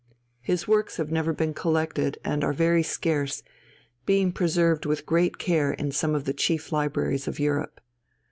His 0.41 0.67
works 0.67 0.97
have 0.97 1.11
never 1.11 1.31
been 1.31 1.53
collected, 1.53 2.17
and 2.23 2.43
are 2.43 2.53
very 2.53 2.81
scarce, 2.81 3.43
being 4.07 4.31
preserved 4.31 4.83
with 4.87 5.05
great 5.05 5.37
care 5.37 5.73
in 5.73 5.91
some 5.91 6.15
of 6.15 6.23
the 6.25 6.33
chief 6.33 6.71
libraries 6.71 7.27
of 7.27 7.39
Europe. 7.39 7.79